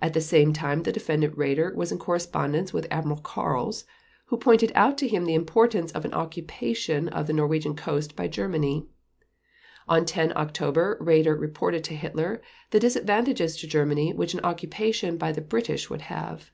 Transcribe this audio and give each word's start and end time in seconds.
At 0.00 0.14
the 0.14 0.20
same 0.20 0.52
time 0.52 0.84
the 0.84 0.92
Defendant 0.92 1.36
Raeder 1.36 1.74
was 1.74 1.90
in 1.90 1.98
correspondence 1.98 2.72
with 2.72 2.86
Admiral 2.92 3.18
Karls, 3.20 3.84
who 4.26 4.36
pointed 4.36 4.70
out 4.76 4.96
to 4.98 5.08
him 5.08 5.24
the 5.24 5.34
importance 5.34 5.90
of 5.90 6.04
an 6.04 6.14
occupation 6.14 7.08
of 7.08 7.26
the 7.26 7.32
Norwegian 7.32 7.74
coast 7.74 8.14
by 8.14 8.28
Germany. 8.28 8.86
On 9.88 10.04
10 10.04 10.32
October 10.36 10.96
Raeder 11.00 11.34
reported 11.36 11.82
to 11.82 11.96
Hitler 11.96 12.40
the 12.70 12.78
disadvantages 12.78 13.56
to 13.56 13.66
Germany 13.66 14.12
which 14.12 14.32
an 14.32 14.44
occupation 14.44 15.16
by 15.16 15.32
the 15.32 15.40
British 15.40 15.90
would 15.90 16.02
have. 16.02 16.52